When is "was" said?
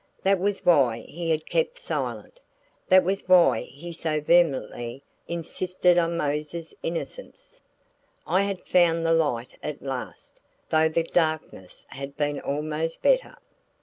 0.39-0.65, 3.03-3.27